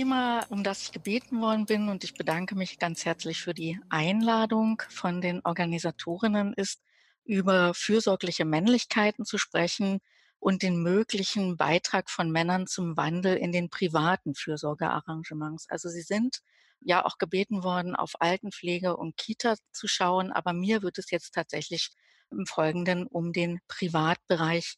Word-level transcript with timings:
Thema, 0.00 0.46
um 0.48 0.64
das 0.64 0.84
ich 0.84 0.92
gebeten 0.92 1.42
worden 1.42 1.66
bin, 1.66 1.90
und 1.90 2.04
ich 2.04 2.14
bedanke 2.14 2.54
mich 2.54 2.78
ganz 2.78 3.04
herzlich 3.04 3.42
für 3.42 3.52
die 3.52 3.78
Einladung 3.90 4.80
von 4.88 5.20
den 5.20 5.42
Organisatorinnen, 5.44 6.54
ist, 6.54 6.80
über 7.26 7.74
fürsorgliche 7.74 8.46
Männlichkeiten 8.46 9.26
zu 9.26 9.36
sprechen 9.36 10.00
und 10.38 10.62
den 10.62 10.82
möglichen 10.82 11.58
Beitrag 11.58 12.08
von 12.08 12.30
Männern 12.30 12.66
zum 12.66 12.96
Wandel 12.96 13.36
in 13.36 13.52
den 13.52 13.68
privaten 13.68 14.34
Fürsorgearrangements. 14.34 15.66
Also 15.68 15.90
sie 15.90 16.00
sind 16.00 16.38
ja 16.80 17.04
auch 17.04 17.18
gebeten 17.18 17.62
worden, 17.62 17.94
auf 17.94 18.12
Altenpflege 18.20 18.96
und 18.96 19.18
Kita 19.18 19.56
zu 19.70 19.86
schauen, 19.86 20.32
aber 20.32 20.54
mir 20.54 20.80
wird 20.80 20.96
es 20.96 21.10
jetzt 21.10 21.34
tatsächlich 21.34 21.90
im 22.30 22.46
Folgenden 22.46 23.06
um 23.06 23.34
den 23.34 23.60
Privatbereich. 23.68 24.76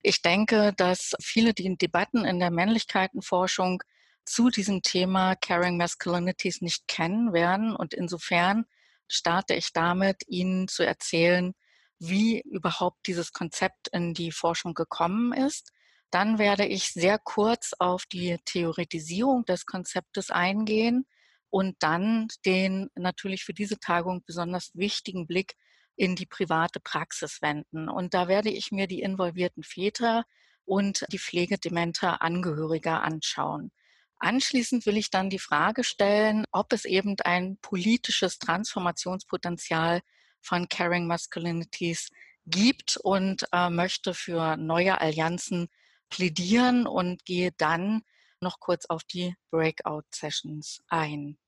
Ich 0.00 0.22
denke, 0.22 0.72
dass 0.78 1.14
viele 1.20 1.52
die 1.52 1.76
Debatten 1.76 2.24
in 2.24 2.38
der 2.38 2.50
Männlichkeitenforschung 2.50 3.82
zu 4.26 4.50
diesem 4.50 4.82
Thema 4.82 5.36
Caring 5.36 5.76
Masculinities 5.76 6.60
nicht 6.60 6.86
kennen 6.88 7.32
werden. 7.32 7.74
Und 7.74 7.94
insofern 7.94 8.66
starte 9.08 9.54
ich 9.54 9.72
damit, 9.72 10.22
Ihnen 10.26 10.68
zu 10.68 10.84
erzählen, 10.84 11.54
wie 11.98 12.42
überhaupt 12.42 13.06
dieses 13.06 13.32
Konzept 13.32 13.88
in 13.88 14.12
die 14.12 14.32
Forschung 14.32 14.74
gekommen 14.74 15.32
ist. 15.32 15.72
Dann 16.10 16.38
werde 16.38 16.66
ich 16.66 16.92
sehr 16.92 17.18
kurz 17.18 17.72
auf 17.78 18.04
die 18.06 18.36
Theoretisierung 18.44 19.44
des 19.44 19.66
Konzeptes 19.66 20.30
eingehen 20.30 21.06
und 21.50 21.76
dann 21.80 22.28
den 22.44 22.90
natürlich 22.94 23.44
für 23.44 23.54
diese 23.54 23.78
Tagung 23.78 24.22
besonders 24.26 24.70
wichtigen 24.74 25.26
Blick 25.26 25.54
in 25.96 26.14
die 26.14 26.26
private 26.26 26.80
Praxis 26.80 27.40
wenden. 27.40 27.88
Und 27.88 28.12
da 28.12 28.28
werde 28.28 28.50
ich 28.50 28.70
mir 28.70 28.86
die 28.86 29.00
involvierten 29.00 29.62
Väter 29.62 30.24
und 30.64 31.06
die 31.10 31.18
Pflegedementer 31.18 32.20
Angehöriger 32.22 33.02
anschauen. 33.02 33.72
Anschließend 34.18 34.86
will 34.86 34.96
ich 34.96 35.10
dann 35.10 35.30
die 35.30 35.38
Frage 35.38 35.84
stellen, 35.84 36.44
ob 36.50 36.72
es 36.72 36.84
eben 36.84 37.16
ein 37.24 37.58
politisches 37.60 38.38
Transformationspotenzial 38.38 40.00
von 40.40 40.68
Caring 40.68 41.06
Masculinities 41.06 42.08
gibt 42.46 42.96
und 42.96 43.46
äh, 43.52 43.68
möchte 43.70 44.14
für 44.14 44.56
neue 44.56 45.00
Allianzen 45.00 45.68
plädieren 46.08 46.86
und 46.86 47.24
gehe 47.24 47.52
dann 47.52 48.02
noch 48.40 48.60
kurz 48.60 48.86
auf 48.86 49.04
die 49.04 49.34
Breakout-Sessions 49.50 50.82
ein. 50.88 51.38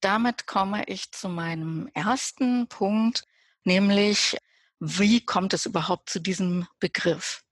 Damit 0.00 0.46
komme 0.46 0.84
ich 0.86 1.10
zu 1.12 1.28
meinem 1.28 1.88
ersten 1.94 2.68
Punkt, 2.68 3.24
nämlich 3.64 4.36
wie 4.78 5.24
kommt 5.24 5.54
es 5.54 5.66
überhaupt 5.66 6.10
zu 6.10 6.20
diesem 6.20 6.66
Begriff? 6.78 7.42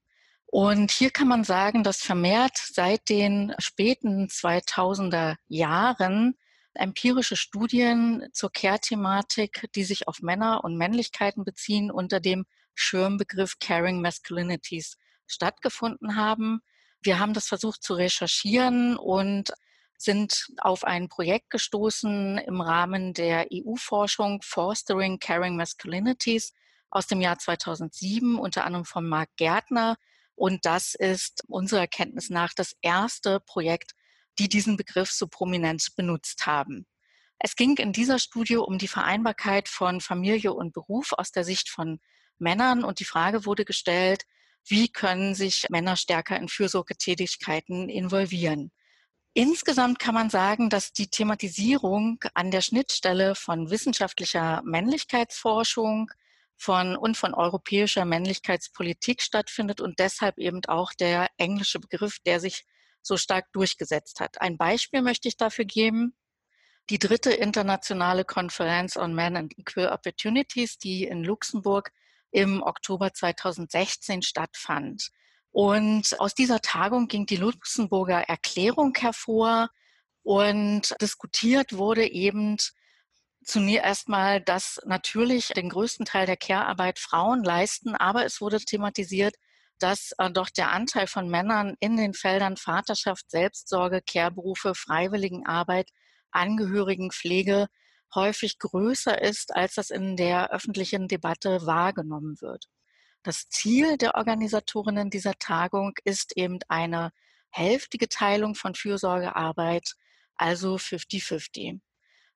Und 0.53 0.91
hier 0.91 1.09
kann 1.09 1.27
man 1.27 1.43
sagen, 1.43 1.81
dass 1.81 2.03
vermehrt 2.03 2.55
seit 2.57 3.09
den 3.09 3.55
späten 3.57 4.27
2000er 4.27 5.35
Jahren 5.47 6.37
empirische 6.75 7.35
Studien 7.35 8.29
zur 8.33 8.51
Care-Thematik, 8.51 9.67
die 9.73 9.83
sich 9.83 10.07
auf 10.07 10.21
Männer 10.21 10.63
und 10.63 10.77
Männlichkeiten 10.77 11.43
beziehen, 11.43 11.89
unter 11.89 12.19
dem 12.19 12.45
Schirmbegriff 12.75 13.57
Caring 13.57 13.99
Masculinities 13.99 14.97
stattgefunden 15.25 16.17
haben. 16.17 16.61
Wir 17.01 17.17
haben 17.17 17.33
das 17.33 17.47
versucht 17.47 17.81
zu 17.81 17.95
recherchieren 17.95 18.95
und 18.95 19.53
sind 19.97 20.49
auf 20.59 20.83
ein 20.83 21.09
Projekt 21.09 21.49
gestoßen 21.49 22.37
im 22.37 22.61
Rahmen 22.61 23.15
der 23.15 23.47
EU-Forschung 23.51 24.43
Fostering 24.43 25.17
Caring 25.17 25.55
Masculinities 25.55 26.53
aus 26.91 27.07
dem 27.07 27.21
Jahr 27.21 27.39
2007, 27.39 28.37
unter 28.37 28.65
anderem 28.65 28.85
von 28.85 29.09
Marc 29.09 29.35
Gärtner, 29.35 29.97
und 30.35 30.65
das 30.65 30.95
ist 30.95 31.43
unserer 31.47 31.81
Erkenntnis 31.81 32.29
nach 32.29 32.53
das 32.53 32.75
erste 32.81 33.39
Projekt, 33.39 33.91
die 34.39 34.49
diesen 34.49 34.77
Begriff 34.77 35.11
so 35.11 35.27
prominent 35.27 35.95
benutzt 35.95 36.45
haben. 36.45 36.87
Es 37.39 37.55
ging 37.55 37.77
in 37.77 37.91
dieser 37.91 38.19
Studie 38.19 38.57
um 38.57 38.77
die 38.77 38.87
Vereinbarkeit 38.87 39.67
von 39.67 40.01
Familie 40.01 40.53
und 40.53 40.73
Beruf 40.73 41.11
aus 41.11 41.31
der 41.31 41.43
Sicht 41.43 41.69
von 41.69 41.99
Männern 42.39 42.83
und 42.83 42.99
die 42.99 43.05
Frage 43.05 43.45
wurde 43.45 43.65
gestellt, 43.65 44.23
wie 44.65 44.87
können 44.87 45.35
sich 45.35 45.65
Männer 45.69 45.95
stärker 45.95 46.37
in 46.37 46.47
Fürsorgetätigkeiten 46.47 47.89
involvieren. 47.89 48.71
Insgesamt 49.33 49.99
kann 49.99 50.13
man 50.13 50.29
sagen, 50.29 50.69
dass 50.69 50.93
die 50.93 51.09
Thematisierung 51.09 52.19
an 52.33 52.51
der 52.51 52.61
Schnittstelle 52.61 53.35
von 53.35 53.69
wissenschaftlicher 53.71 54.61
Männlichkeitsforschung, 54.63 56.11
von 56.57 56.95
und 56.95 57.17
von 57.17 57.33
europäischer 57.33 58.05
Männlichkeitspolitik 58.05 59.21
stattfindet 59.21 59.81
und 59.81 59.99
deshalb 59.99 60.37
eben 60.37 60.61
auch 60.67 60.93
der 60.93 61.27
englische 61.37 61.79
Begriff, 61.79 62.19
der 62.25 62.39
sich 62.39 62.65
so 63.01 63.17
stark 63.17 63.51
durchgesetzt 63.51 64.19
hat. 64.19 64.41
Ein 64.41 64.57
Beispiel 64.57 65.01
möchte 65.01 65.27
ich 65.27 65.37
dafür 65.37 65.65
geben. 65.65 66.15
Die 66.89 66.99
dritte 66.99 67.31
internationale 67.31 68.25
Konferenz 68.25 68.97
on 68.97 69.13
Men 69.13 69.37
and 69.37 69.57
Equal 69.57 69.89
Opportunities, 69.89 70.77
die 70.77 71.05
in 71.05 71.23
Luxemburg 71.23 71.91
im 72.31 72.61
Oktober 72.61 73.13
2016 73.13 74.21
stattfand. 74.21 75.09
Und 75.51 76.19
aus 76.19 76.33
dieser 76.33 76.61
Tagung 76.61 77.07
ging 77.07 77.25
die 77.25 77.37
Luxemburger 77.37 78.21
Erklärung 78.21 78.93
hervor 78.97 79.69
und 80.23 80.95
diskutiert 80.99 81.77
wurde 81.77 82.09
eben 82.09 82.57
zunächst 83.43 83.83
erstmal, 83.83 84.41
dass 84.41 84.79
natürlich 84.85 85.49
den 85.49 85.69
größten 85.69 86.05
Teil 86.05 86.25
der 86.25 86.37
Care-Arbeit 86.37 86.99
Frauen 86.99 87.43
leisten, 87.43 87.95
aber 87.95 88.25
es 88.25 88.41
wurde 88.41 88.59
thematisiert, 88.59 89.35
dass 89.79 90.13
äh, 90.17 90.31
doch 90.31 90.49
der 90.49 90.71
Anteil 90.71 91.07
von 91.07 91.29
Männern 91.29 91.75
in 91.79 91.97
den 91.97 92.13
Feldern 92.13 92.57
Vaterschaft, 92.57 93.29
Selbstsorge, 93.29 94.01
Care-Berufe, 94.01 94.75
Freiwilligenarbeit, 94.75 95.89
Angehörigenpflege 96.31 97.67
häufig 98.15 98.59
größer 98.59 99.21
ist, 99.21 99.55
als 99.55 99.75
das 99.75 99.89
in 99.89 100.15
der 100.15 100.51
öffentlichen 100.51 101.07
Debatte 101.07 101.65
wahrgenommen 101.65 102.39
wird. 102.41 102.65
Das 103.23 103.49
Ziel 103.49 103.97
der 103.97 104.15
Organisatorinnen 104.15 105.09
dieser 105.09 105.33
Tagung 105.39 105.93
ist 106.03 106.37
eben 106.37 106.59
eine 106.67 107.11
hälftige 107.49 108.09
Teilung 108.09 108.55
von 108.55 108.75
Fürsorgearbeit, 108.75 109.95
also 110.35 110.75
50-50. 110.75 111.79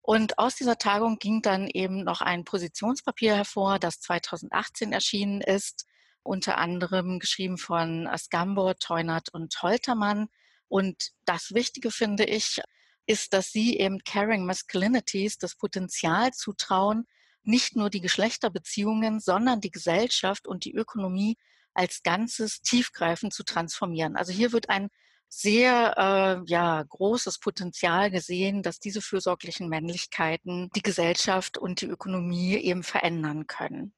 Und 0.10 0.40
aus 0.40 0.56
dieser 0.56 0.78
Tagung 0.78 1.20
ging 1.20 1.42
dann 1.42 1.68
eben 1.68 2.06
noch 2.06 2.22
ein 2.22 2.46
Positionspapier 2.46 3.36
hervor, 3.36 3.78
das 3.78 4.00
2018 4.00 4.94
erschienen 4.94 5.42
ist, 5.42 5.86
unter 6.24 6.58
anderem 6.58 7.20
geschrieben 7.20 7.58
von 7.58 8.08
Asgambor, 8.08 8.78
Teunert 8.78 9.28
und 9.34 9.62
Holtermann. 9.62 10.30
Und 10.70 11.12
das 11.26 11.54
Wichtige 11.54 11.92
finde 11.92 12.24
ich, 12.24 12.62
ist, 13.06 13.34
dass 13.34 13.52
sie 13.52 13.78
eben 13.80 14.00
Caring 14.06 14.46
Masculinities 14.46 15.40
das 15.40 15.56
Potenzial 15.58 16.32
zutrauen, 16.32 17.06
nicht 17.44 17.76
nur 17.76 17.90
die 17.90 18.02
Geschlechterbeziehungen, 18.02 19.20
sondern 19.20 19.60
die 19.60 19.72
Gesellschaft 19.72 20.48
und 20.48 20.64
die 20.64 20.74
Ökonomie 20.74 21.38
als 21.74 22.02
Ganzes 22.02 22.62
tiefgreifend 22.62 23.34
zu 23.34 23.44
transformieren. 23.44 24.16
Also 24.16 24.32
hier 24.32 24.54
wird 24.54 24.70
ein 24.70 24.88
sehr 25.30 25.94
äh, 25.98 26.50
ja, 26.50 26.84
großes 26.84 27.40
Potenzial 27.40 28.10
gesehen, 28.12 28.64
dass 28.64 28.80
diese 28.80 29.02
fürsorglichen 29.02 29.70
Männlichkeiten 29.70 30.70
die 30.76 30.82
Gesellschaft 30.82 31.58
und 31.58 31.82
die 31.82 31.88
Ökonomie 31.88 32.56
eben 32.56 32.84
verändern 32.84 33.48
können. 33.48 33.94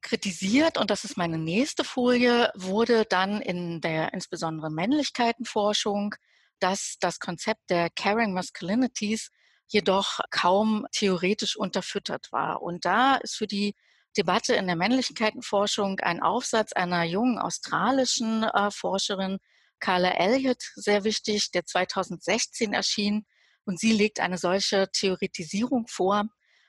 Kritisiert, 0.00 0.76
und 0.78 0.90
das 0.90 1.04
ist 1.04 1.16
meine 1.16 1.38
nächste 1.38 1.84
Folie, 1.84 2.50
wurde 2.54 3.04
dann 3.06 3.40
in 3.40 3.80
der 3.80 4.12
insbesondere 4.12 4.70
Männlichkeitenforschung, 4.70 6.14
dass 6.60 6.96
das 7.00 7.18
Konzept 7.18 7.70
der 7.70 7.90
Caring 7.90 8.32
Masculinities 8.32 9.30
jedoch 9.66 10.20
kaum 10.30 10.86
theoretisch 10.92 11.56
unterfüttert 11.56 12.32
war. 12.32 12.62
Und 12.62 12.84
da 12.84 13.16
ist 13.16 13.36
für 13.36 13.46
die 13.46 13.74
Debatte 14.16 14.54
in 14.54 14.66
der 14.66 14.76
Männlichkeitenforschung 14.76 16.00
ein 16.00 16.22
Aufsatz 16.22 16.72
einer 16.72 17.04
jungen 17.04 17.38
australischen 17.38 18.44
äh, 18.44 18.70
Forscherin 18.70 19.38
Carla 19.80 20.10
Elliott 20.10 20.62
sehr 20.74 21.04
wichtig, 21.04 21.50
der 21.50 21.64
2016 21.64 22.72
erschien. 22.72 23.26
Und 23.64 23.80
sie 23.80 23.92
legt 23.92 24.20
eine 24.20 24.38
solche 24.38 24.88
Theoretisierung 24.92 25.86
vor 25.86 26.24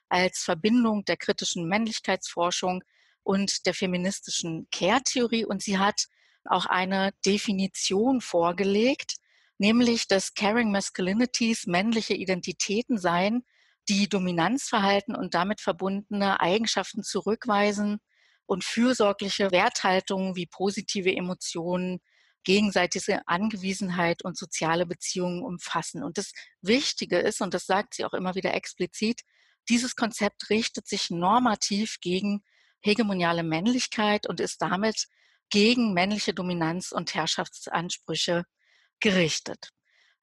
als 0.09 0.43
Verbindung 0.43 1.03
der 1.05 1.17
kritischen 1.17 1.67
Männlichkeitsforschung 1.67 2.83
und 3.23 3.65
der 3.65 3.73
feministischen 3.73 4.67
Care-Theorie. 4.71 5.45
Und 5.45 5.61
sie 5.61 5.77
hat 5.77 6.05
auch 6.45 6.65
eine 6.65 7.11
Definition 7.25 8.21
vorgelegt, 8.21 9.15
nämlich 9.57 10.07
dass 10.07 10.33
Caring 10.33 10.71
Masculinities 10.71 11.65
männliche 11.65 12.13
Identitäten 12.13 12.97
seien, 12.97 13.43
die 13.89 14.07
Dominanzverhalten 14.09 15.15
und 15.15 15.33
damit 15.33 15.61
verbundene 15.61 16.39
Eigenschaften 16.39 17.03
zurückweisen 17.03 17.99
und 18.45 18.63
fürsorgliche 18.63 19.51
Werthaltungen 19.51 20.35
wie 20.35 20.45
positive 20.45 21.15
Emotionen, 21.15 21.99
gegenseitige 22.45 23.27
Angewiesenheit 23.27 24.23
und 24.23 24.37
soziale 24.37 24.85
Beziehungen 24.85 25.43
umfassen. 25.43 26.03
Und 26.03 26.17
das 26.17 26.31
Wichtige 26.61 27.17
ist, 27.17 27.41
und 27.41 27.53
das 27.53 27.65
sagt 27.65 27.95
sie 27.95 28.05
auch 28.05 28.13
immer 28.13 28.35
wieder 28.35 28.53
explizit, 28.53 29.21
dieses 29.67 29.95
Konzept 29.95 30.49
richtet 30.49 30.87
sich 30.87 31.09
normativ 31.09 31.97
gegen 31.99 32.43
hegemoniale 32.81 33.43
Männlichkeit 33.43 34.27
und 34.27 34.39
ist 34.39 34.61
damit 34.61 35.07
gegen 35.49 35.93
männliche 35.93 36.33
Dominanz 36.33 36.91
und 36.91 37.13
Herrschaftsansprüche 37.13 38.45
gerichtet. 38.99 39.69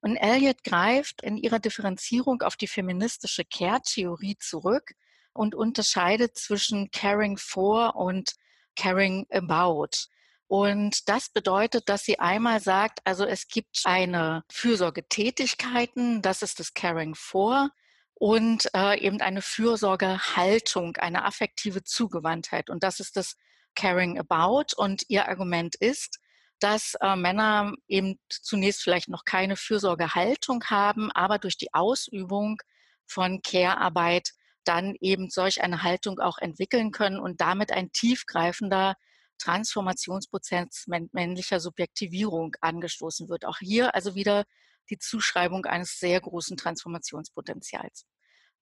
Und 0.01 0.17
Elliot 0.17 0.63
greift 0.63 1.21
in 1.21 1.37
ihrer 1.37 1.59
Differenzierung 1.59 2.41
auf 2.41 2.55
die 2.55 2.67
feministische 2.67 3.45
Care-Theorie 3.45 4.37
zurück 4.37 4.91
und 5.33 5.55
unterscheidet 5.55 6.37
zwischen 6.37 6.91
caring 6.91 7.37
for 7.37 7.95
und 7.95 8.33
caring 8.75 9.25
about. 9.31 10.07
Und 10.47 11.09
das 11.09 11.29
bedeutet, 11.29 11.89
dass 11.89 12.03
sie 12.03 12.19
einmal 12.19 12.59
sagt, 12.59 12.99
also 13.05 13.25
es 13.25 13.47
gibt 13.47 13.81
eine 13.85 14.43
Fürsorgetätigkeiten, 14.51 16.21
das 16.21 16.41
ist 16.41 16.59
das 16.59 16.73
Caring 16.73 17.15
for 17.15 17.69
und 18.13 18.69
äh, 18.75 18.99
eben 18.99 19.21
eine 19.21 19.41
Fürsorgehaltung, 19.41 20.97
eine 20.97 21.25
affektive 21.25 21.83
Zugewandtheit 21.83 22.69
und 22.69 22.83
das 22.83 22.99
ist 22.99 23.17
das 23.17 23.35
Caring 23.75 24.19
about. 24.19 24.75
Und 24.77 25.03
ihr 25.09 25.27
Argument 25.27 25.75
ist, 25.75 26.19
dass 26.59 26.95
äh, 27.01 27.15
Männer 27.15 27.73
eben 27.87 28.19
zunächst 28.29 28.83
vielleicht 28.83 29.09
noch 29.09 29.25
keine 29.25 29.57
Fürsorgehaltung 29.57 30.63
haben, 30.65 31.11
aber 31.11 31.39
durch 31.39 31.57
die 31.57 31.73
Ausübung 31.73 32.61
von 33.05 33.41
Care-Arbeit 33.41 34.31
dann 34.63 34.95
eben 35.01 35.29
solch 35.29 35.61
eine 35.61 35.83
Haltung 35.83 36.19
auch 36.19 36.37
entwickeln 36.37 36.91
können 36.91 37.19
und 37.19 37.41
damit 37.41 37.71
ein 37.71 37.91
tiefgreifender 37.91 38.95
Transformationsprozess 39.37 40.85
männlicher 41.11 41.59
Subjektivierung 41.59 42.55
angestoßen 42.61 43.29
wird. 43.29 43.45
Auch 43.45 43.57
hier 43.59 43.95
also 43.95 44.15
wieder 44.15 44.45
die 44.89 44.97
Zuschreibung 44.97 45.65
eines 45.65 45.99
sehr 45.99 46.19
großen 46.19 46.57
Transformationspotenzials. 46.57 48.05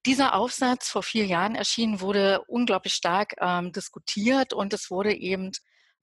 Dieser 0.06 0.33
Aufsatz 0.33 0.89
vor 0.89 1.03
vier 1.03 1.25
Jahren 1.25 1.56
erschienen, 1.56 2.01
wurde 2.01 2.41
unglaublich 2.47 2.94
stark 2.94 3.35
ähm, 3.39 3.71
diskutiert 3.71 4.51
und 4.51 4.73
es 4.73 4.89
wurde 4.89 5.13
eben 5.13 5.51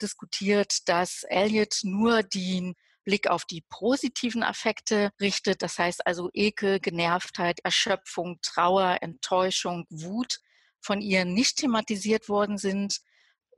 diskutiert, 0.00 0.88
dass 0.88 1.24
Elliot 1.24 1.80
nur 1.82 2.22
den 2.22 2.74
Blick 3.04 3.26
auf 3.26 3.44
die 3.44 3.64
positiven 3.68 4.42
Affekte 4.42 5.10
richtet, 5.20 5.62
das 5.62 5.78
heißt 5.78 6.06
also 6.06 6.30
Ekel, 6.32 6.78
Genervtheit, 6.78 7.58
Erschöpfung, 7.64 8.38
Trauer, 8.42 8.98
Enttäuschung, 9.00 9.86
Wut 9.88 10.40
von 10.80 11.00
ihr 11.00 11.24
nicht 11.24 11.56
thematisiert 11.56 12.28
worden 12.28 12.58
sind. 12.58 13.00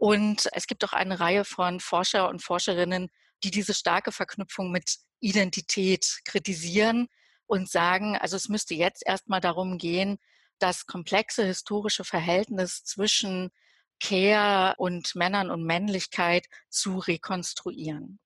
Und 0.00 0.48
es 0.52 0.66
gibt 0.66 0.82
auch 0.82 0.94
eine 0.94 1.20
Reihe 1.20 1.44
von 1.44 1.78
Forscher 1.78 2.30
und 2.30 2.42
Forscherinnen, 2.42 3.10
die 3.44 3.50
diese 3.50 3.74
starke 3.74 4.12
Verknüpfung 4.12 4.72
mit 4.72 4.96
Identität 5.20 6.20
kritisieren 6.24 7.08
und 7.44 7.68
sagen, 7.68 8.16
also 8.16 8.34
es 8.34 8.48
müsste 8.48 8.72
jetzt 8.72 9.02
erstmal 9.04 9.42
darum 9.42 9.76
gehen, 9.76 10.16
das 10.58 10.86
komplexe 10.86 11.44
historische 11.44 12.04
Verhältnis 12.04 12.82
zwischen 12.82 13.50
Care 14.02 14.74
und 14.78 15.14
Männern 15.16 15.50
und 15.50 15.64
Männlichkeit 15.64 16.46
zu 16.70 16.96
rekonstruieren. 16.96 18.20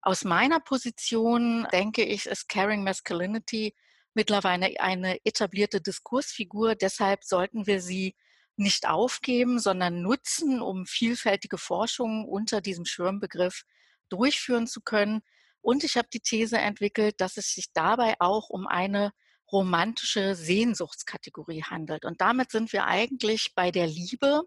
Aus 0.00 0.24
meiner 0.24 0.58
Position 0.58 1.68
denke 1.70 2.02
ich, 2.02 2.26
ist 2.26 2.48
Caring 2.48 2.82
Masculinity 2.82 3.76
mittlerweile 4.12 4.74
eine 4.80 5.24
etablierte 5.24 5.80
Diskursfigur. 5.80 6.74
Deshalb 6.74 7.22
sollten 7.22 7.68
wir 7.68 7.80
sie 7.80 8.16
nicht 8.56 8.88
aufgeben, 8.88 9.58
sondern 9.58 10.02
nutzen, 10.02 10.60
um 10.60 10.86
vielfältige 10.86 11.58
Forschungen 11.58 12.24
unter 12.26 12.60
diesem 12.60 12.84
Schirmbegriff 12.84 13.62
durchführen 14.08 14.66
zu 14.66 14.80
können. 14.80 15.22
Und 15.60 15.84
ich 15.84 15.96
habe 15.96 16.08
die 16.12 16.20
These 16.20 16.58
entwickelt, 16.58 17.20
dass 17.20 17.36
es 17.36 17.52
sich 17.52 17.72
dabei 17.72 18.14
auch 18.18 18.50
um 18.50 18.66
eine 18.66 19.12
romantische 19.50 20.34
Sehnsuchtskategorie 20.34 21.62
handelt. 21.62 22.04
Und 22.04 22.20
damit 22.20 22.50
sind 22.50 22.72
wir 22.72 22.86
eigentlich 22.86 23.52
bei 23.54 23.70
der 23.70 23.86
Liebe, 23.86 24.42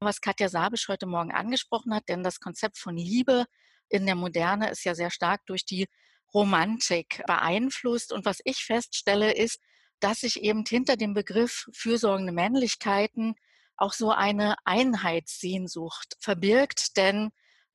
was 0.00 0.20
Katja 0.20 0.48
Sabisch 0.48 0.88
heute 0.88 1.06
Morgen 1.06 1.32
angesprochen 1.32 1.94
hat, 1.94 2.08
denn 2.08 2.22
das 2.22 2.40
Konzept 2.40 2.78
von 2.78 2.96
Liebe 2.96 3.44
in 3.88 4.06
der 4.06 4.14
Moderne 4.14 4.70
ist 4.70 4.84
ja 4.84 4.94
sehr 4.94 5.10
stark 5.10 5.44
durch 5.46 5.64
die 5.64 5.86
Romantik 6.34 7.22
beeinflusst. 7.26 8.12
Und 8.12 8.24
was 8.24 8.40
ich 8.44 8.64
feststelle, 8.64 9.32
ist, 9.32 9.60
dass 10.00 10.20
sich 10.20 10.42
eben 10.42 10.64
hinter 10.66 10.96
dem 10.96 11.14
Begriff 11.14 11.66
fürsorgende 11.72 12.32
Männlichkeiten 12.32 13.34
auch 13.76 13.92
so 13.92 14.10
eine 14.10 14.56
Einheitssehnsucht 14.64 16.16
verbirgt, 16.18 16.96
denn 16.96 17.30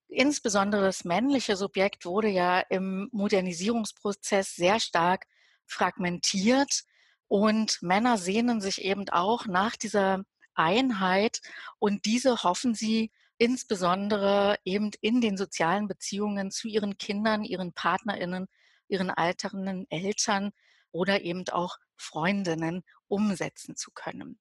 insbesondere 0.07 0.83
das 0.83 1.06
männliche 1.06 1.56
Subjekt 1.56 2.06
wurde 2.06 2.27
ja 2.27 2.59
im 2.59 3.09
Modernisierungsprozess 3.12 4.56
sehr 4.56 4.80
stark 4.80 5.25
fragmentiert 5.65 6.83
und 7.27 7.81
Männer 7.81 8.18
sehnen 8.18 8.59
sich 8.59 8.83
eben 8.83 9.07
auch 9.09 9.45
nach 9.45 9.75
dieser 9.75 10.25
Einheit 10.53 11.42
und 11.80 12.06
diese 12.06 12.44
hoffen 12.44 12.75
sie 12.75 13.12
insbesondere 13.38 14.57
eben 14.65 14.92
in 15.01 15.21
den 15.21 15.38
sozialen 15.38 15.88
Beziehungen 15.88 16.51
zu 16.51 16.68
ihren 16.68 16.98
Kindern, 16.98 17.44
ihren 17.44 17.74
Partnerinnen, 17.74 18.48
ihren 18.88 19.09
alternden 19.09 19.89
Eltern 19.89 20.51
oder 20.92 21.21
eben 21.21 21.48
auch 21.50 21.77
Freundinnen 21.95 22.83
umsetzen 23.07 23.75
zu 23.75 23.92
können. 23.92 24.39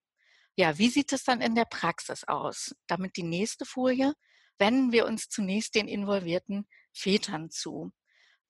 Ja, 0.60 0.76
wie 0.76 0.90
sieht 0.90 1.14
es 1.14 1.24
dann 1.24 1.40
in 1.40 1.54
der 1.54 1.64
Praxis 1.64 2.24
aus? 2.24 2.76
Damit 2.86 3.16
die 3.16 3.22
nächste 3.22 3.64
Folie 3.64 4.12
wenden 4.58 4.92
wir 4.92 5.06
uns 5.06 5.30
zunächst 5.30 5.74
den 5.74 5.88
involvierten 5.88 6.68
Vätern 6.92 7.48
zu. 7.48 7.92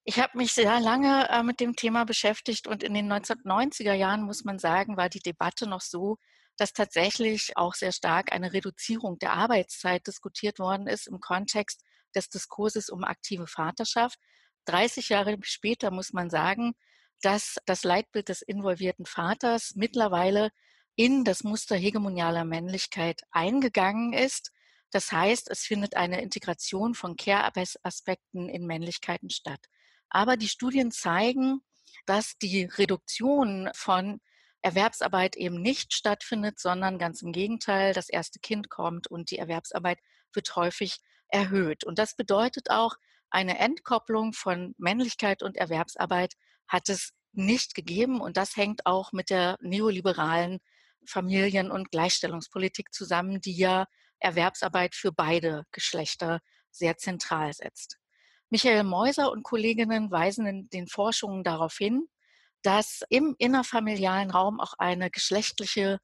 Ich 0.02 0.18
habe 0.18 0.36
mich 0.36 0.52
sehr 0.52 0.80
lange 0.80 1.28
äh, 1.30 1.44
mit 1.44 1.60
dem 1.60 1.76
Thema 1.76 2.02
beschäftigt 2.02 2.66
und 2.66 2.82
in 2.82 2.94
den 2.94 3.12
1990er 3.12 3.92
Jahren, 3.92 4.22
muss 4.22 4.42
man 4.42 4.58
sagen, 4.58 4.96
war 4.96 5.08
die 5.08 5.20
Debatte 5.20 5.68
noch 5.68 5.82
so, 5.82 6.16
dass 6.56 6.72
tatsächlich 6.72 7.56
auch 7.56 7.74
sehr 7.74 7.92
stark 7.92 8.32
eine 8.32 8.52
Reduzierung 8.52 9.20
der 9.20 9.34
Arbeitszeit 9.34 10.04
diskutiert 10.04 10.58
worden 10.58 10.88
ist 10.88 11.06
im 11.06 11.20
Kontext 11.20 11.84
des 12.16 12.28
Diskurses 12.28 12.90
um 12.90 13.04
aktive 13.04 13.46
Vaterschaft. 13.46 14.18
30 14.64 15.10
Jahre 15.10 15.38
später 15.42 15.92
muss 15.92 16.12
man 16.12 16.28
sagen, 16.28 16.72
dass 17.22 17.58
das 17.66 17.84
Leitbild 17.84 18.28
des 18.30 18.42
involvierten 18.42 19.06
Vaters 19.06 19.74
mittlerweile 19.76 20.50
in 21.00 21.24
das 21.24 21.44
Muster 21.44 21.76
hegemonialer 21.76 22.44
Männlichkeit 22.44 23.22
eingegangen 23.30 24.12
ist. 24.12 24.52
Das 24.90 25.10
heißt, 25.10 25.48
es 25.50 25.60
findet 25.60 25.96
eine 25.96 26.20
Integration 26.20 26.92
von 26.92 27.16
Care-Aspekten 27.16 28.50
in 28.50 28.66
Männlichkeiten 28.66 29.30
statt. 29.30 29.64
Aber 30.10 30.36
die 30.36 30.50
Studien 30.50 30.90
zeigen, 30.90 31.62
dass 32.04 32.36
die 32.36 32.64
Reduktion 32.64 33.70
von 33.74 34.20
Erwerbsarbeit 34.60 35.36
eben 35.36 35.62
nicht 35.62 35.94
stattfindet, 35.94 36.60
sondern 36.60 36.98
ganz 36.98 37.22
im 37.22 37.32
Gegenteil, 37.32 37.94
das 37.94 38.10
erste 38.10 38.38
Kind 38.38 38.68
kommt 38.68 39.06
und 39.06 39.30
die 39.30 39.38
Erwerbsarbeit 39.38 40.00
wird 40.34 40.54
häufig 40.54 40.98
erhöht. 41.28 41.82
Und 41.82 41.98
das 41.98 42.14
bedeutet 42.14 42.68
auch, 42.68 42.96
eine 43.30 43.58
Entkopplung 43.58 44.34
von 44.34 44.74
Männlichkeit 44.76 45.42
und 45.42 45.56
Erwerbsarbeit 45.56 46.34
hat 46.68 46.90
es 46.90 47.14
nicht 47.32 47.74
gegeben. 47.74 48.20
Und 48.20 48.36
das 48.36 48.54
hängt 48.54 48.84
auch 48.84 49.12
mit 49.12 49.30
der 49.30 49.56
neoliberalen 49.62 50.60
Familien- 51.06 51.70
und 51.70 51.90
Gleichstellungspolitik 51.90 52.92
zusammen, 52.92 53.40
die 53.40 53.56
ja 53.56 53.86
Erwerbsarbeit 54.18 54.94
für 54.94 55.12
beide 55.12 55.64
Geschlechter 55.72 56.40
sehr 56.70 56.96
zentral 56.96 57.52
setzt. 57.52 57.98
Michael 58.50 58.84
Meuser 58.84 59.30
und 59.30 59.42
Kolleginnen 59.42 60.10
weisen 60.10 60.46
in 60.46 60.68
den 60.70 60.88
Forschungen 60.88 61.44
darauf 61.44 61.76
hin, 61.76 62.08
dass 62.62 63.02
im 63.08 63.34
innerfamilialen 63.38 64.30
Raum 64.30 64.60
auch 64.60 64.74
eine 64.78 65.10
geschlechtliche 65.10 65.98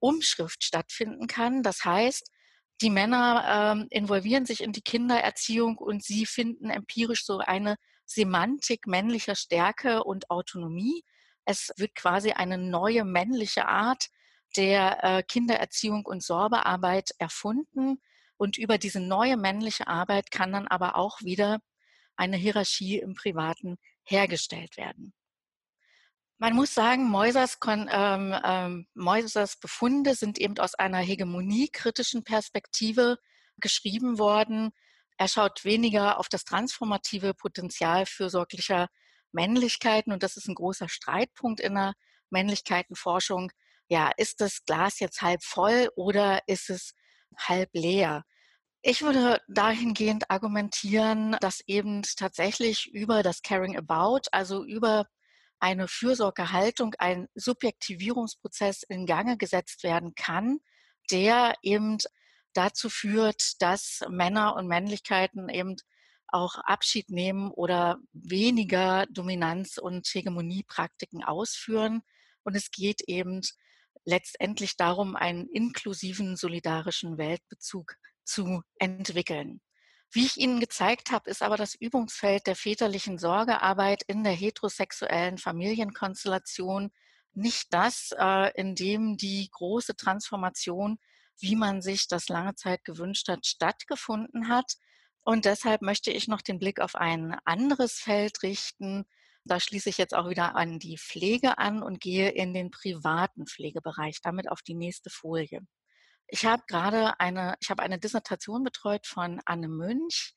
Umschrift 0.00 0.64
stattfinden 0.64 1.26
kann. 1.26 1.62
Das 1.62 1.84
heißt, 1.84 2.30
die 2.80 2.90
Männer 2.90 3.74
ähm, 3.76 3.86
involvieren 3.90 4.46
sich 4.46 4.62
in 4.62 4.72
die 4.72 4.82
Kindererziehung 4.82 5.76
und 5.76 6.02
sie 6.02 6.24
finden 6.24 6.70
empirisch 6.70 7.24
so 7.26 7.38
eine 7.38 7.76
Semantik 8.06 8.86
männlicher 8.86 9.36
Stärke 9.36 10.02
und 10.02 10.30
Autonomie. 10.30 11.04
Es 11.44 11.70
wird 11.76 11.94
quasi 11.94 12.32
eine 12.32 12.58
neue 12.58 13.04
männliche 13.04 13.68
Art 13.68 14.08
der 14.56 15.04
äh, 15.04 15.22
Kindererziehung 15.22 16.04
und 16.04 16.22
Sorgearbeit 16.22 17.10
erfunden. 17.18 18.00
Und 18.36 18.56
über 18.56 18.78
diese 18.78 19.00
neue 19.00 19.36
männliche 19.36 19.86
Arbeit 19.86 20.30
kann 20.30 20.52
dann 20.52 20.66
aber 20.66 20.96
auch 20.96 21.20
wieder 21.20 21.60
eine 22.16 22.36
Hierarchie 22.36 22.98
im 22.98 23.14
Privaten 23.14 23.76
hergestellt 24.04 24.76
werden. 24.76 25.12
Man 26.38 26.54
muss 26.54 26.72
sagen, 26.72 27.08
Meusers, 27.10 27.58
ähm, 27.66 28.34
ähm, 28.44 28.86
Meusers 28.94 29.56
Befunde 29.56 30.14
sind 30.14 30.38
eben 30.38 30.58
aus 30.58 30.74
einer 30.74 30.98
hegemoniekritischen 30.98 32.24
Perspektive 32.24 33.18
geschrieben 33.58 34.18
worden. 34.18 34.70
Er 35.18 35.28
schaut 35.28 35.66
weniger 35.66 36.18
auf 36.18 36.30
das 36.30 36.44
transformative 36.44 37.34
Potenzial 37.34 38.06
fürsorglicher 38.06 38.88
Männlichkeiten 39.32 40.14
und 40.14 40.22
das 40.22 40.38
ist 40.38 40.48
ein 40.48 40.54
großer 40.54 40.88
Streitpunkt 40.88 41.60
in 41.60 41.74
der 41.74 41.92
Männlichkeitenforschung. 42.30 43.52
Ja, 43.90 44.12
ist 44.16 44.40
das 44.40 44.64
Glas 44.64 45.00
jetzt 45.00 45.20
halb 45.20 45.42
voll 45.42 45.88
oder 45.96 46.42
ist 46.46 46.70
es 46.70 46.94
halb 47.36 47.70
leer? 47.72 48.22
Ich 48.82 49.02
würde 49.02 49.40
dahingehend 49.48 50.30
argumentieren, 50.30 51.36
dass 51.40 51.60
eben 51.66 52.02
tatsächlich 52.16 52.88
über 52.94 53.24
das 53.24 53.42
Caring 53.42 53.76
About, 53.76 54.28
also 54.30 54.64
über 54.64 55.06
eine 55.58 55.88
Fürsorgehaltung, 55.88 56.94
ein 57.00 57.26
Subjektivierungsprozess 57.34 58.84
in 58.84 59.06
Gange 59.06 59.36
gesetzt 59.36 59.82
werden 59.82 60.14
kann, 60.14 60.60
der 61.10 61.54
eben 61.62 61.98
dazu 62.54 62.88
führt, 62.90 63.60
dass 63.60 64.02
Männer 64.08 64.54
und 64.54 64.68
Männlichkeiten 64.68 65.48
eben 65.48 65.74
auch 66.28 66.54
Abschied 66.58 67.10
nehmen 67.10 67.50
oder 67.50 67.98
weniger 68.12 69.06
Dominanz- 69.10 69.78
und 69.78 70.06
Hegemoniepraktiken 70.06 71.24
ausführen. 71.24 72.02
Und 72.44 72.54
es 72.54 72.70
geht 72.70 73.02
eben 73.08 73.40
letztendlich 74.10 74.76
darum, 74.76 75.16
einen 75.16 75.46
inklusiven, 75.48 76.36
solidarischen 76.36 77.16
Weltbezug 77.16 77.94
zu 78.24 78.62
entwickeln. 78.78 79.60
Wie 80.12 80.26
ich 80.26 80.36
Ihnen 80.36 80.58
gezeigt 80.58 81.12
habe, 81.12 81.30
ist 81.30 81.40
aber 81.42 81.56
das 81.56 81.74
Übungsfeld 81.74 82.46
der 82.48 82.56
väterlichen 82.56 83.16
Sorgearbeit 83.16 84.02
in 84.08 84.24
der 84.24 84.32
heterosexuellen 84.32 85.38
Familienkonstellation 85.38 86.90
nicht 87.32 87.72
das, 87.72 88.10
äh, 88.18 88.50
in 88.60 88.74
dem 88.74 89.16
die 89.16 89.48
große 89.52 89.94
Transformation, 89.94 90.98
wie 91.38 91.54
man 91.54 91.80
sich 91.80 92.08
das 92.08 92.28
lange 92.28 92.56
Zeit 92.56 92.84
gewünscht 92.84 93.28
hat, 93.28 93.46
stattgefunden 93.46 94.48
hat. 94.48 94.74
Und 95.22 95.44
deshalb 95.44 95.80
möchte 95.80 96.10
ich 96.10 96.26
noch 96.26 96.42
den 96.42 96.58
Blick 96.58 96.80
auf 96.80 96.96
ein 96.96 97.36
anderes 97.44 97.94
Feld 97.94 98.42
richten. 98.42 99.04
Da 99.44 99.58
schließe 99.58 99.88
ich 99.88 99.98
jetzt 99.98 100.14
auch 100.14 100.28
wieder 100.28 100.54
an 100.56 100.78
die 100.78 100.98
Pflege 100.98 101.58
an 101.58 101.82
und 101.82 102.00
gehe 102.00 102.30
in 102.30 102.52
den 102.52 102.70
privaten 102.70 103.46
Pflegebereich, 103.46 104.20
damit 104.22 104.50
auf 104.50 104.62
die 104.62 104.74
nächste 104.74 105.10
Folie. 105.10 105.60
Ich 106.28 106.44
habe 106.44 106.62
gerade 106.68 107.18
eine, 107.18 107.56
ich 107.60 107.70
habe 107.70 107.82
eine 107.82 107.98
Dissertation 107.98 108.62
betreut 108.62 109.06
von 109.06 109.40
Anne 109.46 109.68
Münch, 109.68 110.34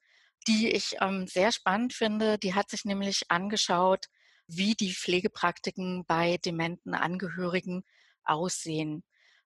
die 0.47 0.69
ich 0.69 0.95
ähm, 1.01 1.27
sehr 1.27 1.51
spannend 1.51 1.93
finde. 1.93 2.37
Die 2.39 2.55
hat 2.55 2.69
sich 2.69 2.85
nämlich 2.85 3.23
angeschaut, 3.29 4.07
wie 4.47 4.73
die 4.73 4.93
Pflegepraktiken 4.93 6.05
bei 6.05 6.37
dementen 6.37 6.95
Angehörigen 6.95 7.83
aussehen. 8.23 9.03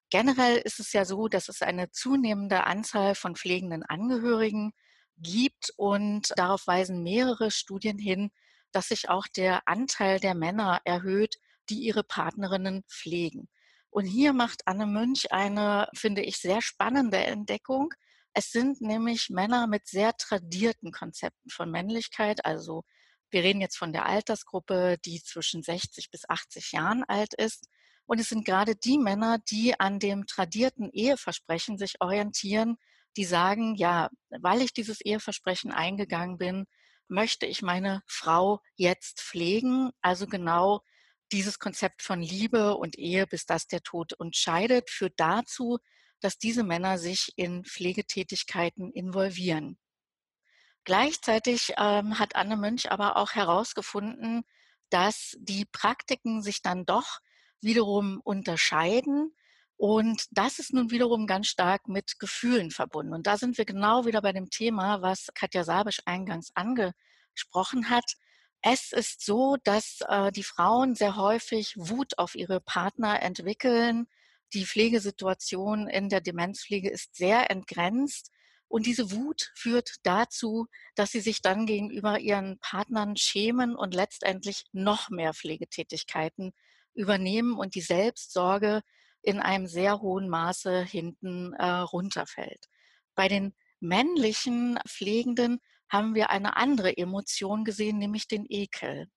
Generell 0.10 0.58
ist 0.58 0.80
es 0.80 0.94
ja 0.94 1.04
so, 1.04 1.28
dass 1.28 1.50
es 1.50 1.62
eine 1.62 1.92
zunehmende 1.92 2.64
Anzahl 2.64 3.14
von 3.14 3.36
pflegenden 3.36 3.84
Angehörigen 3.84 4.72
gibt 5.18 5.74
und 5.76 6.32
darauf 6.38 6.66
weisen 6.68 7.04
mehrere 7.04 7.52
Studien 7.52 7.98
hin, 7.98 8.32
dass 8.72 8.90
sich 8.90 9.10
auch 9.10 9.28
der 9.28 9.68
Anteil 9.68 10.20
der 10.20 10.36
Männer 10.36 10.82
erhöht, 10.84 11.36
die 11.70 11.80
ihre 11.80 12.04
Partnerinnen 12.04 12.84
pflegen. 12.88 13.50
Und 13.90 14.06
hier 14.06 14.34
macht 14.34 14.68
Anne 14.68 14.86
Münch 14.86 15.32
eine, 15.32 15.90
finde 15.96 16.22
ich, 16.22 16.38
sehr 16.38 16.62
spannende 16.62 17.18
Entdeckung. 17.18 17.94
Es 18.34 18.52
sind 18.52 18.82
nämlich 18.82 19.30
Männer 19.30 19.68
mit 19.68 19.88
sehr 19.88 20.14
tradierten 20.16 20.92
Konzepten 20.92 21.50
von 21.50 21.72
Männlichkeit, 21.72 22.46
also 22.46 22.84
wir 23.30 23.44
reden 23.44 23.62
jetzt 23.62 23.78
von 23.78 23.92
der 23.92 24.06
Altersgruppe, 24.06 24.98
die 25.04 25.22
zwischen 25.22 25.62
60 25.62 26.12
bis 26.12 26.30
80 26.30 26.72
Jahren 26.72 27.04
alt 27.04 27.34
ist. 27.34 27.68
Und 28.06 28.20
es 28.20 28.30
sind 28.30 28.46
gerade 28.46 28.76
die 28.76 28.98
Männer, 28.98 29.40
die 29.50 29.78
an 29.80 30.00
dem 30.00 30.26
tradierten 30.28 30.90
Eheversprechen 30.92 31.78
sich 31.78 31.96
orientieren, 32.00 32.78
die 33.18 33.26
sagen, 33.26 33.76
ja, 33.76 34.10
weil 34.30 34.62
ich 34.62 34.74
dieses 34.74 35.02
Eheversprechen 35.02 35.72
eingegangen 35.72 36.38
bin, 36.38 36.68
möchte 37.08 37.46
ich 37.46 37.62
meine 37.62 38.04
Frau 38.08 38.62
jetzt 38.76 39.22
pflegen. 39.22 39.92
Also 40.02 40.28
genau 40.28 40.82
dieses 41.32 41.60
Konzept 41.60 42.02
von 42.02 42.22
Liebe 42.22 42.76
und 42.76 42.98
Ehe, 42.98 43.28
bis 43.28 43.46
das 43.46 43.68
der 43.68 43.82
Tod 43.82 44.14
uns 44.14 44.38
scheidet, 44.38 44.90
führt 44.90 45.14
dazu, 45.18 45.80
dass 46.20 46.38
diese 46.38 46.64
Männer 46.64 46.98
sich 46.98 47.34
in 47.36 47.64
Pflegetätigkeiten 47.64 48.92
involvieren. 48.92 49.78
Gleichzeitig 50.84 51.74
ähm, 51.78 52.18
hat 52.18 52.36
Anne 52.36 52.56
Münch 52.56 52.92
aber 52.92 53.18
auch 53.18 53.34
herausgefunden, 53.34 54.44
dass 54.90 55.36
die 55.40 55.66
Praktiken 55.66 56.42
sich 56.42 56.62
dann 56.62 56.86
doch 56.86 57.20
wiederum 57.60 58.22
unterscheiden. 58.24 59.36
Und 59.78 60.26
das 60.32 60.58
ist 60.58 60.74
nun 60.74 60.90
wiederum 60.90 61.28
ganz 61.28 61.48
stark 61.48 61.88
mit 61.88 62.18
Gefühlen 62.20 62.72
verbunden. 62.72 63.14
Und 63.14 63.28
da 63.28 63.38
sind 63.38 63.60
wir 63.60 63.66
genau 63.66 64.06
wieder 64.06 64.22
bei 64.24 64.34
dem 64.34 64.50
Thema, 64.50 65.04
was 65.04 65.28
Katja 65.36 65.64
Sabisch 65.64 66.02
eingangs 66.06 66.52
angesprochen 66.56 67.90
hat. 67.90 68.14
Es 68.64 68.92
ist 68.92 69.24
so, 69.24 69.56
dass 69.64 70.00
äh, 70.08 70.32
die 70.32 70.44
Frauen 70.44 70.96
sehr 70.96 71.16
häufig 71.16 71.76
Wut 71.78 72.18
auf 72.18 72.34
ihre 72.34 72.60
Partner 72.60 73.22
entwickeln. 73.22 74.08
Die 74.54 74.66
Pflegesituation 74.66 75.88
in 75.88 76.10
der 76.10 76.22
Demenzpflege 76.22 76.90
ist 76.90 77.16
sehr 77.16 77.52
entgrenzt. 77.52 78.32
Und 78.68 78.88
diese 78.88 79.12
Wut 79.12 79.52
führt 79.56 79.98
dazu, 80.04 80.66
dass 80.96 81.12
sie 81.12 81.22
sich 81.22 81.44
dann 81.44 81.68
gegenüber 81.68 82.20
ihren 82.20 82.58
Partnern 82.60 83.16
schämen 83.16 83.76
und 83.76 83.94
letztendlich 83.94 84.66
noch 84.72 85.10
mehr 85.10 85.36
Pflegetätigkeiten 85.36 86.52
übernehmen 86.96 87.54
und 87.56 87.76
die 87.76 87.82
Selbstsorge 87.82 88.82
in 89.28 89.42
einem 89.42 89.68
sehr 89.68 90.00
hohen 90.00 90.30
Maße 90.30 90.84
hinten 90.84 91.52
äh, 91.54 91.66
runterfällt. 91.66 92.70
Bei 93.14 93.28
den 93.28 93.54
männlichen 93.82 94.80
Pflegenden 94.88 95.60
haben 95.90 96.16
wir 96.16 96.30
eine 96.30 96.56
andere 96.56 96.96
Emotion 96.96 97.66
gesehen, 97.66 97.98
nämlich 97.98 98.30
den 98.30 98.46
Ekel. 98.48 99.08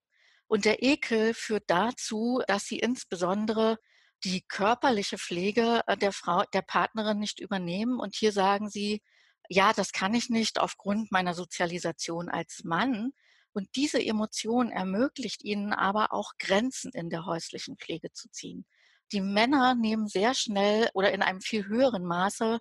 Und 0.49 0.65
der 0.65 0.83
Ekel 0.83 1.33
führt 1.33 1.63
dazu, 1.69 2.43
dass 2.49 2.65
sie 2.65 2.81
insbesondere 2.81 3.79
die 4.25 4.43
körperliche 4.49 5.17
Pflege 5.17 5.83
äh, 5.87 5.97
der 5.97 6.11
Frau, 6.13 6.43
der 6.53 6.63
Partnerin 6.63 7.21
nicht 7.21 7.39
übernehmen. 7.39 8.01
Und 8.01 8.17
hier 8.17 8.33
sagen 8.33 8.69
sie, 8.69 9.03
ja, 9.49 9.73
das 9.73 9.93
kann 9.93 10.13
ich 10.13 10.29
nicht 10.29 10.59
aufgrund 10.59 11.13
meiner 11.13 11.35
Sozialisation 11.35 12.29
als 12.29 12.65
Mann. 12.65 13.13
Und 13.53 13.69
diese 13.77 14.05
Emotion 14.05 14.73
ermöglicht 14.73 15.45
ihnen 15.45 15.73
aber 15.73 16.13
auch 16.13 16.33
Grenzen 16.41 16.91
in 16.95 17.11
der 17.11 17.27
häuslichen 17.27 17.77
Pflege 17.77 18.11
zu 18.11 18.29
ziehen. 18.31 18.67
Die 19.13 19.21
Männer 19.21 19.75
nehmen 19.75 20.07
sehr 20.07 20.35
schnell 20.35 20.89
oder 20.95 21.13
in 21.13 21.23
einem 21.23 21.41
viel 21.41 21.67
höheren 21.67 22.05
Maße 22.05 22.61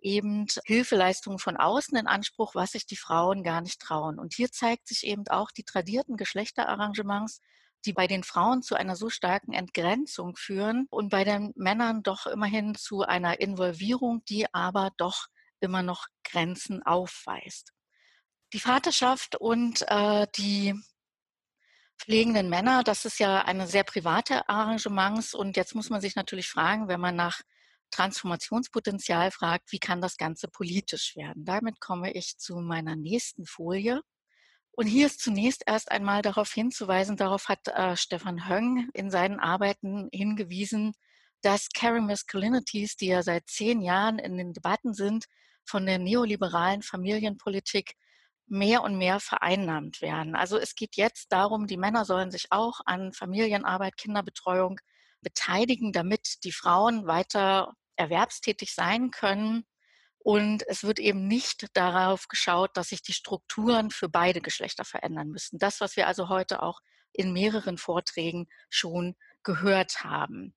eben 0.00 0.46
Hilfeleistungen 0.64 1.38
von 1.38 1.56
außen 1.56 1.96
in 1.96 2.06
Anspruch, 2.06 2.54
was 2.54 2.72
sich 2.72 2.86
die 2.86 2.96
Frauen 2.96 3.42
gar 3.42 3.60
nicht 3.60 3.80
trauen. 3.80 4.18
Und 4.18 4.34
hier 4.34 4.50
zeigt 4.50 4.88
sich 4.88 5.06
eben 5.06 5.26
auch 5.28 5.50
die 5.50 5.64
tradierten 5.64 6.16
Geschlechterarrangements, 6.16 7.40
die 7.84 7.92
bei 7.92 8.06
den 8.06 8.22
Frauen 8.22 8.62
zu 8.62 8.74
einer 8.74 8.96
so 8.96 9.08
starken 9.08 9.52
Entgrenzung 9.52 10.36
führen 10.36 10.86
und 10.90 11.08
bei 11.08 11.24
den 11.24 11.52
Männern 11.56 12.02
doch 12.02 12.26
immerhin 12.26 12.74
zu 12.74 13.02
einer 13.02 13.40
Involvierung, 13.40 14.24
die 14.28 14.52
aber 14.52 14.90
doch 14.96 15.26
immer 15.60 15.82
noch 15.82 16.06
Grenzen 16.24 16.82
aufweist. 16.82 17.72
Die 18.52 18.60
Vaterschaft 18.60 19.36
und 19.36 19.84
äh, 19.88 20.26
die 20.36 20.74
pflegenden 21.98 22.48
Männer, 22.48 22.82
das 22.84 23.04
ist 23.04 23.18
ja 23.18 23.42
eine 23.42 23.66
sehr 23.66 23.84
private 23.84 24.48
Arrangements 24.48 25.34
und 25.34 25.56
jetzt 25.56 25.74
muss 25.74 25.90
man 25.90 26.00
sich 26.00 26.16
natürlich 26.16 26.48
fragen, 26.48 26.88
wenn 26.88 27.00
man 27.00 27.16
nach 27.16 27.40
Transformationspotenzial 27.90 29.30
fragt, 29.30 29.72
wie 29.72 29.78
kann 29.78 30.00
das 30.00 30.16
Ganze 30.16 30.48
politisch 30.48 31.16
werden? 31.16 31.44
Damit 31.44 31.80
komme 31.80 32.12
ich 32.12 32.36
zu 32.38 32.56
meiner 32.56 32.96
nächsten 32.96 33.46
Folie. 33.46 34.00
Und 34.72 34.86
hier 34.86 35.06
ist 35.06 35.20
zunächst 35.20 35.62
erst 35.66 35.90
einmal 35.90 36.20
darauf 36.20 36.52
hinzuweisen, 36.52 37.16
darauf 37.16 37.48
hat 37.48 37.66
äh, 37.68 37.96
Stefan 37.96 38.48
Höng 38.48 38.90
in 38.92 39.10
seinen 39.10 39.40
Arbeiten 39.40 40.08
hingewiesen, 40.12 40.92
dass 41.40 41.68
Caring 41.70 42.06
Masculinities, 42.06 42.96
die 42.96 43.06
ja 43.06 43.22
seit 43.22 43.48
zehn 43.48 43.80
Jahren 43.80 44.18
in 44.18 44.36
den 44.36 44.52
Debatten 44.52 44.92
sind, 44.92 45.26
von 45.64 45.86
der 45.86 45.98
neoliberalen 45.98 46.82
Familienpolitik 46.82 47.94
mehr 48.46 48.82
und 48.82 48.96
mehr 48.96 49.20
vereinnahmt 49.20 50.00
werden. 50.00 50.36
Also 50.36 50.58
es 50.58 50.74
geht 50.74 50.96
jetzt 50.96 51.32
darum, 51.32 51.66
die 51.66 51.76
Männer 51.76 52.04
sollen 52.04 52.30
sich 52.30 52.46
auch 52.50 52.80
an 52.84 53.12
Familienarbeit, 53.12 53.96
Kinderbetreuung 53.96 54.80
beteiligen, 55.20 55.92
damit 55.92 56.44
die 56.44 56.52
Frauen 56.52 57.06
weiter 57.06 57.74
erwerbstätig 57.96 58.74
sein 58.74 59.10
können. 59.10 59.64
Und 60.18 60.66
es 60.68 60.82
wird 60.82 60.98
eben 60.98 61.26
nicht 61.26 61.66
darauf 61.74 62.28
geschaut, 62.28 62.76
dass 62.76 62.88
sich 62.88 63.02
die 63.02 63.12
Strukturen 63.12 63.90
für 63.90 64.08
beide 64.08 64.40
Geschlechter 64.40 64.84
verändern 64.84 65.28
müssen. 65.28 65.58
Das, 65.58 65.80
was 65.80 65.96
wir 65.96 66.06
also 66.06 66.28
heute 66.28 66.62
auch 66.62 66.80
in 67.12 67.32
mehreren 67.32 67.78
Vorträgen 67.78 68.48
schon 68.68 69.16
gehört 69.42 70.04
haben. 70.04 70.54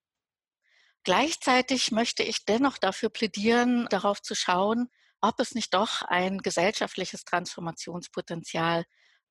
Gleichzeitig 1.04 1.92
möchte 1.92 2.24
ich 2.24 2.46
dennoch 2.46 2.78
dafür 2.78 3.10
plädieren, 3.10 3.88
darauf 3.90 4.22
zu 4.22 4.36
schauen, 4.36 4.90
ob 5.22 5.40
es 5.40 5.56
nicht 5.56 5.74
doch 5.74 6.02
ein 6.04 6.40
gesellschaftliches 6.40 7.24
Transformationspotenzial 7.24 8.86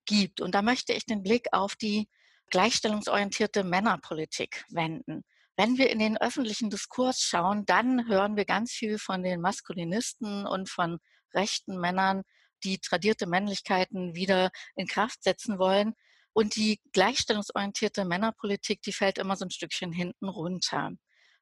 gibt. 0.06 0.40
Und 0.40 0.54
da 0.54 0.62
möchte 0.62 0.92
ich 0.92 1.04
den 1.04 1.22
Blick 1.22 1.48
auf 1.52 1.76
die 1.76 2.08
gleichstellungsorientierte 2.50 3.64
Männerpolitik 3.64 4.64
wenden. 4.70 5.22
Wenn 5.56 5.76
wir 5.76 5.90
in 5.90 5.98
den 5.98 6.16
öffentlichen 6.16 6.70
Diskurs 6.70 7.20
schauen, 7.20 7.64
dann 7.66 8.08
hören 8.08 8.36
wir 8.36 8.44
ganz 8.44 8.72
viel 8.72 8.98
von 8.98 9.22
den 9.22 9.40
Maskulinisten 9.40 10.46
und 10.46 10.70
von 10.70 10.98
rechten 11.34 11.78
Männern, 11.78 12.22
die 12.64 12.78
tradierte 12.78 13.26
Männlichkeiten 13.26 14.14
wieder 14.14 14.50
in 14.76 14.86
Kraft 14.86 15.22
setzen 15.22 15.58
wollen. 15.58 15.94
Und 16.32 16.54
die 16.54 16.80
gleichstellungsorientierte 16.92 18.04
Männerpolitik, 18.04 18.82
die 18.82 18.92
fällt 18.92 19.18
immer 19.18 19.36
so 19.36 19.44
ein 19.44 19.50
Stückchen 19.50 19.92
hinten 19.92 20.28
runter. 20.28 20.92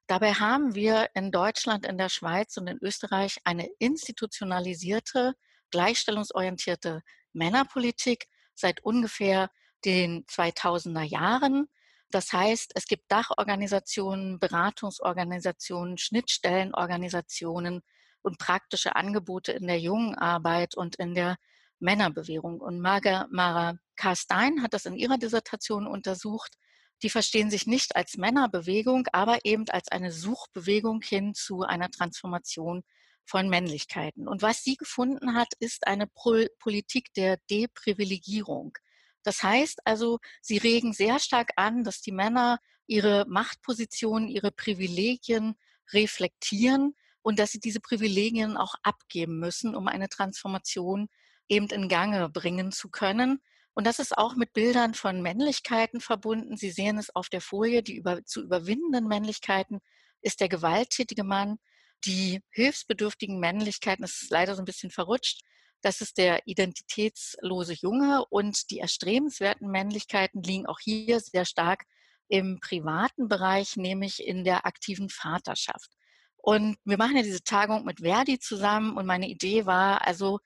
Dabei 0.06 0.34
haben 0.34 0.74
wir 0.74 1.10
in 1.14 1.32
Deutschland, 1.32 1.84
in 1.84 1.98
der 1.98 2.08
Schweiz 2.08 2.56
und 2.56 2.68
in 2.68 2.78
Österreich 2.80 3.38
eine 3.44 3.66
institutionalisierte, 3.78 5.34
gleichstellungsorientierte 5.70 7.02
Männerpolitik 7.32 8.26
seit 8.54 8.84
ungefähr 8.84 9.50
den 9.84 10.24
2000er 10.26 11.02
Jahren. 11.02 11.68
Das 12.10 12.32
heißt, 12.32 12.72
es 12.76 12.86
gibt 12.86 13.10
Dachorganisationen, 13.10 14.38
Beratungsorganisationen, 14.38 15.98
Schnittstellenorganisationen 15.98 17.82
und 18.22 18.38
praktische 18.38 18.94
Angebote 18.94 19.52
in 19.52 19.66
der 19.66 19.80
jungen 19.80 20.14
Arbeit 20.14 20.76
und 20.76 20.96
in 20.96 21.14
der 21.14 21.36
Männerbewegung. 21.80 22.60
Und 22.60 22.80
Marga, 22.80 23.26
Mara 23.30 23.74
K. 23.96 24.14
Stein 24.14 24.62
hat 24.62 24.72
das 24.72 24.86
in 24.86 24.94
ihrer 24.94 25.18
Dissertation 25.18 25.86
untersucht. 25.86 26.54
Die 27.02 27.10
verstehen 27.10 27.50
sich 27.50 27.66
nicht 27.66 27.96
als 27.96 28.16
Männerbewegung, 28.16 29.06
aber 29.12 29.44
eben 29.44 29.68
als 29.68 29.88
eine 29.88 30.12
Suchbewegung 30.12 31.02
hin 31.02 31.34
zu 31.34 31.62
einer 31.62 31.90
Transformation 31.90 32.82
von 33.24 33.48
Männlichkeiten. 33.48 34.28
Und 34.28 34.42
was 34.42 34.62
sie 34.62 34.76
gefunden 34.76 35.34
hat, 35.34 35.48
ist 35.58 35.86
eine 35.86 36.06
Politik 36.06 37.12
der 37.14 37.38
Deprivilegierung. 37.50 38.78
Das 39.24 39.42
heißt 39.42 39.80
also, 39.84 40.18
sie 40.40 40.58
regen 40.58 40.92
sehr 40.92 41.18
stark 41.18 41.50
an, 41.56 41.82
dass 41.82 42.00
die 42.00 42.12
Männer 42.12 42.60
ihre 42.86 43.26
Machtpositionen, 43.28 44.28
ihre 44.28 44.52
Privilegien 44.52 45.56
reflektieren 45.92 46.94
und 47.22 47.40
dass 47.40 47.50
sie 47.50 47.58
diese 47.58 47.80
Privilegien 47.80 48.56
auch 48.56 48.76
abgeben 48.84 49.40
müssen, 49.40 49.74
um 49.74 49.88
eine 49.88 50.08
Transformation 50.08 51.08
eben 51.48 51.66
in 51.66 51.88
Gange 51.88 52.28
bringen 52.28 52.70
zu 52.70 52.88
können. 52.88 53.42
Und 53.76 53.86
das 53.86 53.98
ist 53.98 54.16
auch 54.16 54.34
mit 54.36 54.54
Bildern 54.54 54.94
von 54.94 55.20
Männlichkeiten 55.20 56.00
verbunden. 56.00 56.56
Sie 56.56 56.70
sehen 56.70 56.96
es 56.96 57.14
auf 57.14 57.28
der 57.28 57.42
Folie, 57.42 57.82
die 57.82 57.96
über, 57.96 58.24
zu 58.24 58.42
überwindenden 58.42 59.06
Männlichkeiten 59.06 59.80
ist 60.22 60.40
der 60.40 60.48
gewalttätige 60.48 61.24
Mann. 61.24 61.58
Die 62.06 62.40
hilfsbedürftigen 62.52 63.38
Männlichkeiten, 63.38 64.00
das 64.00 64.22
ist 64.22 64.30
leider 64.30 64.54
so 64.54 64.62
ein 64.62 64.64
bisschen 64.64 64.90
verrutscht, 64.90 65.42
das 65.82 66.00
ist 66.00 66.16
der 66.16 66.46
identitätslose 66.46 67.74
Junge 67.74 68.24
und 68.30 68.70
die 68.70 68.78
erstrebenswerten 68.78 69.70
Männlichkeiten 69.70 70.42
liegen 70.42 70.64
auch 70.64 70.80
hier 70.80 71.20
sehr 71.20 71.44
stark 71.44 71.84
im 72.28 72.60
privaten 72.60 73.28
Bereich, 73.28 73.76
nämlich 73.76 74.26
in 74.26 74.42
der 74.42 74.64
aktiven 74.64 75.10
Vaterschaft. 75.10 75.90
Und 76.38 76.78
wir 76.84 76.96
machen 76.96 77.16
ja 77.16 77.22
diese 77.22 77.42
Tagung 77.42 77.84
mit 77.84 78.00
Verdi 78.00 78.38
zusammen 78.38 78.96
und 78.96 79.04
meine 79.04 79.28
Idee 79.28 79.66
war, 79.66 80.06
also 80.06 80.40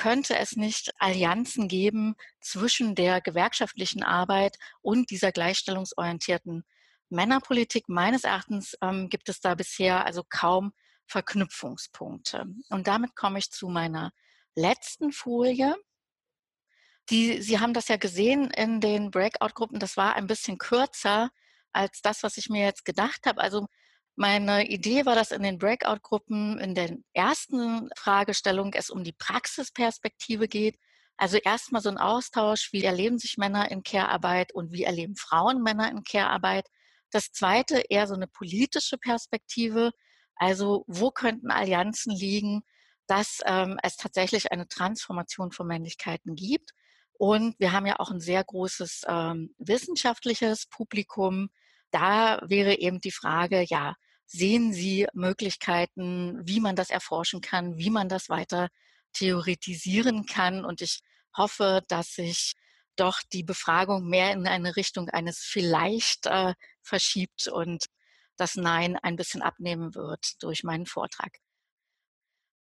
könnte 0.00 0.38
es 0.38 0.56
nicht 0.56 0.92
Allianzen 0.98 1.68
geben 1.68 2.14
zwischen 2.40 2.94
der 2.94 3.20
gewerkschaftlichen 3.20 4.02
Arbeit 4.02 4.56
und 4.80 5.10
dieser 5.10 5.30
gleichstellungsorientierten 5.30 6.64
Männerpolitik? 7.10 7.86
Meines 7.86 8.24
Erachtens 8.24 8.78
ähm, 8.80 9.10
gibt 9.10 9.28
es 9.28 9.40
da 9.40 9.54
bisher 9.54 10.06
also 10.06 10.22
kaum 10.26 10.72
Verknüpfungspunkte. 11.04 12.46
Und 12.70 12.86
damit 12.86 13.14
komme 13.14 13.40
ich 13.40 13.50
zu 13.50 13.68
meiner 13.68 14.10
letzten 14.54 15.12
Folie. 15.12 15.76
Die, 17.10 17.42
Sie 17.42 17.60
haben 17.60 17.74
das 17.74 17.88
ja 17.88 17.98
gesehen 17.98 18.50
in 18.52 18.80
den 18.80 19.10
Breakout-Gruppen, 19.10 19.80
das 19.80 19.98
war 19.98 20.16
ein 20.16 20.26
bisschen 20.26 20.56
kürzer 20.56 21.28
als 21.74 22.00
das, 22.00 22.22
was 22.22 22.38
ich 22.38 22.48
mir 22.48 22.64
jetzt 22.64 22.86
gedacht 22.86 23.26
habe. 23.26 23.42
Also 23.42 23.66
meine 24.16 24.68
Idee 24.68 25.06
war, 25.06 25.14
dass 25.14 25.30
in 25.30 25.42
den 25.42 25.58
Breakout-Gruppen 25.58 26.58
in 26.58 26.74
der 26.74 26.96
ersten 27.12 27.90
Fragestellung 27.96 28.72
es 28.74 28.90
um 28.90 29.04
die 29.04 29.12
Praxisperspektive 29.12 30.48
geht. 30.48 30.78
Also 31.16 31.36
erstmal 31.36 31.82
so 31.82 31.90
ein 31.90 31.98
Austausch, 31.98 32.72
wie 32.72 32.82
erleben 32.82 33.18
sich 33.18 33.36
Männer 33.36 33.70
in 33.70 33.82
Care-Arbeit 33.82 34.52
und 34.52 34.72
wie 34.72 34.84
erleben 34.84 35.16
Frauen 35.16 35.62
Männer 35.62 35.90
in 35.90 36.02
Care-Arbeit. 36.02 36.66
Das 37.10 37.32
zweite 37.32 37.82
eher 37.88 38.06
so 38.06 38.14
eine 38.14 38.26
politische 38.26 38.98
Perspektive. 38.98 39.92
Also 40.36 40.84
wo 40.86 41.10
könnten 41.10 41.50
Allianzen 41.50 42.14
liegen, 42.14 42.62
dass 43.06 43.40
ähm, 43.44 43.78
es 43.82 43.96
tatsächlich 43.96 44.52
eine 44.52 44.68
Transformation 44.68 45.52
von 45.52 45.66
Männlichkeiten 45.66 46.36
gibt. 46.36 46.70
Und 47.12 47.54
wir 47.58 47.72
haben 47.72 47.84
ja 47.84 47.98
auch 47.98 48.10
ein 48.10 48.20
sehr 48.20 48.42
großes 48.42 49.02
ähm, 49.06 49.54
wissenschaftliches 49.58 50.66
Publikum. 50.66 51.50
Da 51.90 52.40
wäre 52.46 52.78
eben 52.78 53.00
die 53.00 53.10
Frage, 53.12 53.64
ja, 53.68 53.94
sehen 54.26 54.72
Sie 54.72 55.06
Möglichkeiten, 55.12 56.40
wie 56.46 56.60
man 56.60 56.76
das 56.76 56.90
erforschen 56.90 57.40
kann, 57.40 57.76
wie 57.78 57.90
man 57.90 58.08
das 58.08 58.28
weiter 58.28 58.68
theoretisieren 59.12 60.26
kann? 60.26 60.64
Und 60.64 60.82
ich 60.82 61.00
hoffe, 61.36 61.82
dass 61.88 62.14
sich 62.14 62.54
doch 62.96 63.20
die 63.32 63.42
Befragung 63.42 64.08
mehr 64.08 64.32
in 64.32 64.46
eine 64.46 64.76
Richtung 64.76 65.08
eines 65.08 65.38
vielleicht 65.38 66.26
äh, 66.26 66.54
verschiebt 66.82 67.48
und 67.48 67.86
das 68.36 68.56
Nein 68.56 68.96
ein 69.02 69.16
bisschen 69.16 69.42
abnehmen 69.42 69.94
wird 69.94 70.42
durch 70.42 70.64
meinen 70.64 70.86
Vortrag. 70.86 71.32